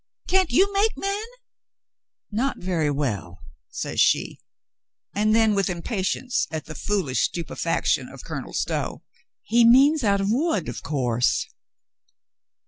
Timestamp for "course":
10.81-11.45